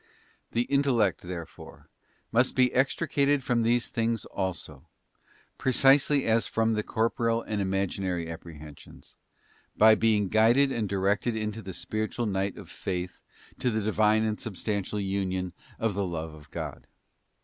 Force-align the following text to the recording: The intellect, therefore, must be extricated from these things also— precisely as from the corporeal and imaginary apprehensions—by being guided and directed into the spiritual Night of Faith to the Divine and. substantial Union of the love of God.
The 0.53 0.63
intellect, 0.63 1.21
therefore, 1.21 1.87
must 2.31 2.55
be 2.55 2.73
extricated 2.73 3.43
from 3.43 3.61
these 3.61 3.89
things 3.89 4.25
also— 4.25 4.87
precisely 5.59 6.25
as 6.25 6.47
from 6.47 6.73
the 6.73 6.81
corporeal 6.81 7.43
and 7.43 7.61
imaginary 7.61 8.27
apprehensions—by 8.27 9.93
being 9.93 10.27
guided 10.27 10.71
and 10.71 10.89
directed 10.89 11.35
into 11.35 11.61
the 11.61 11.71
spiritual 11.73 12.25
Night 12.25 12.57
of 12.57 12.67
Faith 12.67 13.21
to 13.59 13.69
the 13.69 13.81
Divine 13.83 14.23
and. 14.23 14.39
substantial 14.39 14.99
Union 14.99 15.53
of 15.77 15.93
the 15.93 16.03
love 16.07 16.33
of 16.33 16.49
God. 16.49 16.87